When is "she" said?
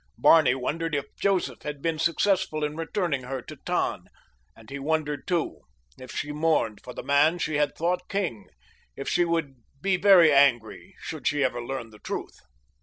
6.11-6.31, 7.37-7.57, 9.07-9.25, 11.27-11.43